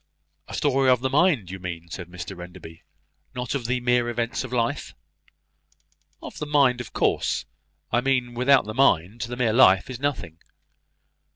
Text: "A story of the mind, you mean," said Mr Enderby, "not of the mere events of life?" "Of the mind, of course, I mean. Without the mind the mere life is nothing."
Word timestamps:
"A 0.47 0.55
story 0.55 0.89
of 0.89 1.01
the 1.01 1.11
mind, 1.11 1.51
you 1.51 1.59
mean," 1.59 1.87
said 1.91 2.07
Mr 2.07 2.43
Enderby, 2.43 2.81
"not 3.35 3.53
of 3.53 3.65
the 3.67 3.79
mere 3.81 4.09
events 4.09 4.43
of 4.43 4.51
life?" 4.51 4.95
"Of 6.23 6.39
the 6.39 6.47
mind, 6.47 6.81
of 6.81 6.91
course, 6.91 7.45
I 7.91 8.01
mean. 8.01 8.33
Without 8.33 8.65
the 8.65 8.73
mind 8.73 9.21
the 9.21 9.37
mere 9.37 9.53
life 9.53 9.91
is 9.91 9.99
nothing." 9.99 10.39